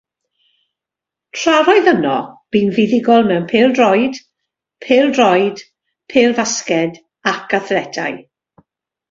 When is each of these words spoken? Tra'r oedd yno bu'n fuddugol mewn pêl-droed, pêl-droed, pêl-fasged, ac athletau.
Tra'r 1.41 1.67
oedd 1.73 1.89
yno 1.91 2.13
bu'n 2.55 2.71
fuddugol 2.77 3.27
mewn 3.33 3.45
pêl-droed, 3.51 4.17
pêl-droed, 4.87 5.63
pêl-fasged, 6.17 6.99
ac 7.35 7.57
athletau. 7.61 8.21